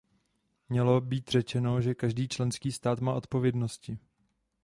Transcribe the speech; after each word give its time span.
Mělo 0.69 1.01
být 1.01 1.27
řečeno, 1.29 1.81
že 1.81 1.95
každý 1.95 2.27
členský 2.27 2.71
stát 2.71 2.99
má 2.99 3.13
odpovědnosti. 3.13 3.99